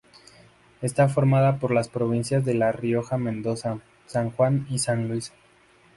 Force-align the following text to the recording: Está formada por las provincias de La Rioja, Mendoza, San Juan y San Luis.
Está 0.81 1.09
formada 1.09 1.57
por 1.59 1.71
las 1.71 1.87
provincias 1.87 2.43
de 2.43 2.55
La 2.55 2.71
Rioja, 2.71 3.19
Mendoza, 3.19 3.81
San 4.07 4.31
Juan 4.31 4.65
y 4.71 4.79
San 4.79 5.07
Luis. 5.07 5.31